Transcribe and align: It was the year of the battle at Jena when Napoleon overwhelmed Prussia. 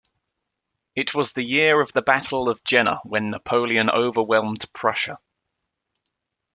It 0.95 1.13
was 1.13 1.33
the 1.33 1.43
year 1.43 1.79
of 1.79 1.93
the 1.93 2.01
battle 2.01 2.49
at 2.49 2.65
Jena 2.65 3.01
when 3.03 3.29
Napoleon 3.29 3.87
overwhelmed 3.91 4.65
Prussia. 4.73 5.19